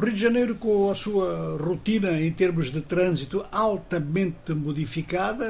[0.00, 5.44] O Rio de Janeiro, com a sua rotina em termos de trânsito altamente modificada,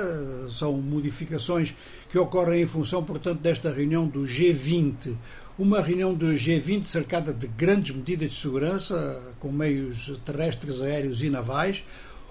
[0.50, 1.72] são modificações
[2.10, 5.14] que ocorrem em função, portanto, desta reunião do G20.
[5.56, 11.30] Uma reunião do G20 cercada de grandes medidas de segurança, com meios terrestres, aéreos e
[11.30, 11.84] navais.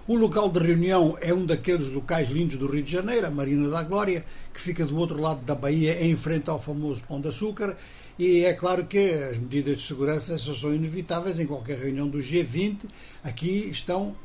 [0.10, 3.70] O local de reunião é um daqueles locais lindos do Rio de Janeiro, a Marina
[3.70, 7.28] da Glória, que fica do outro lado da Bahia, em frente ao famoso Pão de
[7.28, 7.78] Açúcar.
[8.18, 12.86] E é claro que as medidas de segurança são inevitáveis em qualquer reunião do G20.
[13.24, 14.16] Aqui estão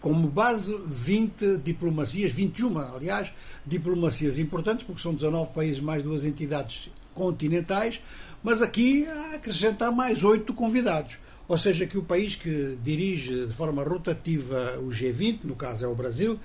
[0.00, 3.30] como base 20 diplomacias, 21, aliás,
[3.66, 8.00] diplomacias importantes, porque são 19 países mais duas entidades continentais,
[8.42, 11.18] mas aqui acrescentar mais oito convidados.
[11.48, 15.88] Ou seja, que o país que dirige de forma rotativa o G20, no caso é
[15.88, 16.38] o Brasil,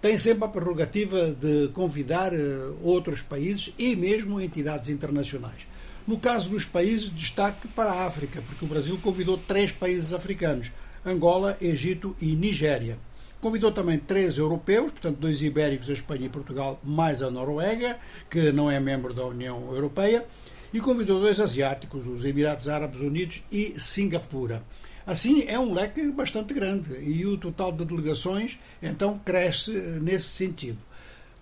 [0.00, 2.38] tem sempre a prerrogativa de convidar eh,
[2.82, 5.66] outros países e mesmo entidades internacionais.
[6.06, 10.70] No caso dos países, destaque para a África, porque o Brasil convidou três países africanos:
[11.04, 12.98] Angola, Egito e Nigéria.
[13.40, 17.98] Convidou também três europeus, portanto, dois ibéricos, a Espanha e Portugal, mais a Noruega,
[18.30, 20.24] que não é membro da União Europeia,
[20.72, 24.62] e convidou dois asiáticos, os Emirados Árabes Unidos e Singapura.
[25.06, 30.78] Assim, é um leque bastante grande e o total de delegações então cresce nesse sentido.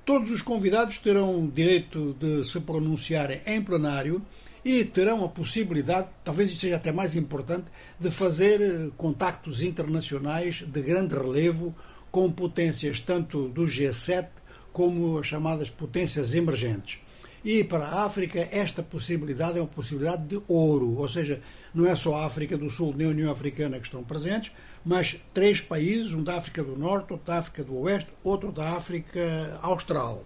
[0.05, 4.21] Todos os convidados terão direito de se pronunciarem em plenário
[4.63, 7.65] e terão a possibilidade, talvez isto seja até mais importante,
[7.99, 11.75] de fazer eh, contactos internacionais de grande relevo
[12.11, 14.29] com potências tanto do G7
[14.73, 16.99] como as chamadas potências emergentes.
[17.45, 21.43] E para a África, esta possibilidade é uma possibilidade de ouro, ou seja,
[21.75, 24.51] não é só a África do Sul nem a União Africana que estão presentes,
[24.83, 28.71] mas três países, um da África do Norte, outro da África do Oeste, outro da
[28.71, 30.25] África Austral.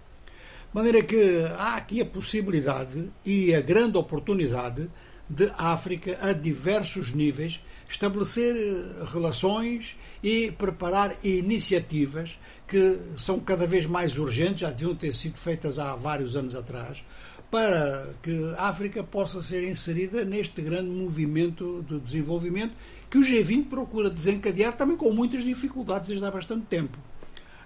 [0.70, 4.88] De maneira que há aqui a possibilidade e a grande oportunidade
[5.28, 13.86] de África, a diversos níveis, estabelecer eh, relações e preparar iniciativas que são cada vez
[13.86, 17.02] mais urgentes, já deviam ter sido feitas há vários anos atrás,
[17.50, 22.74] para que a África possa ser inserida neste grande movimento de desenvolvimento
[23.08, 26.98] que o G20 procura desencadear também com muitas dificuldades desde há bastante tempo.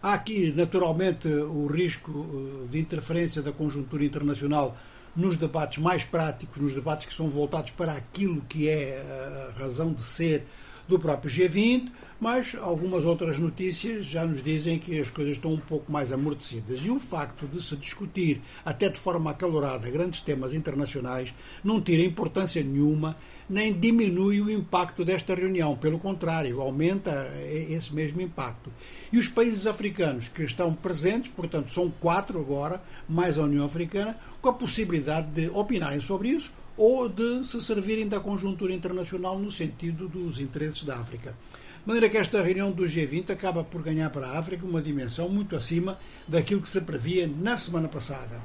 [0.01, 4.77] Há aqui, naturalmente, o risco eh, de interferência da conjuntura internacional
[5.15, 9.93] nos debates mais práticos, nos debates que são voltados para aquilo que é a razão
[9.93, 10.47] de ser
[10.93, 15.59] do próprio G20, mas algumas outras notícias já nos dizem que as coisas estão um
[15.59, 16.81] pouco mais amortecidas.
[16.85, 22.03] E o facto de se discutir, até de forma acalorada, grandes temas internacionais, não tira
[22.03, 23.17] importância nenhuma,
[23.49, 25.77] nem diminui o impacto desta reunião.
[25.77, 28.73] Pelo contrário, aumenta esse mesmo impacto.
[29.11, 34.17] E os países africanos que estão presentes, portanto, são quatro agora, mais a União Africana,
[34.41, 39.51] com a possibilidade de opinarem sobre isso ou de se servirem da conjuntura internacional no
[39.51, 41.31] sentido dos interesses da África.
[41.33, 45.29] De maneira que esta reunião do G20 acaba por ganhar para a África uma dimensão
[45.29, 48.41] muito acima daquilo que se previa na semana passada.